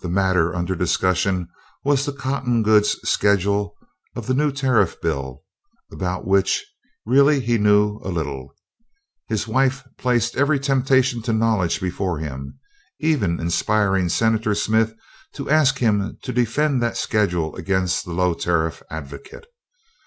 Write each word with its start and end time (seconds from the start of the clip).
The 0.00 0.08
matter 0.08 0.54
under 0.56 0.74
discussion 0.74 1.48
was 1.84 2.06
the 2.06 2.12
cotton 2.14 2.62
goods 2.62 2.96
schedule 3.06 3.76
of 4.14 4.26
the 4.26 4.32
new 4.32 4.50
tariff 4.50 4.98
bill, 5.02 5.42
about 5.92 6.26
which 6.26 6.64
really 7.04 7.40
he 7.40 7.58
knew 7.58 8.00
a 8.02 8.08
little; 8.08 8.54
his 9.28 9.46
wife 9.46 9.86
placed 9.98 10.34
every 10.34 10.58
temptation 10.58 11.20
to 11.24 11.32
knowledge 11.34 11.78
before 11.78 12.18
him, 12.20 12.58
even 13.00 13.38
inspiring 13.38 14.08
Senator 14.08 14.54
Smith 14.54 14.94
to 15.34 15.50
ask 15.50 15.76
him 15.76 16.16
to 16.22 16.32
defend 16.32 16.82
that 16.82 16.96
schedule 16.96 17.54
against 17.56 18.06
the 18.06 18.14
low 18.14 18.32
tariff 18.32 18.82
advocate. 18.90 19.44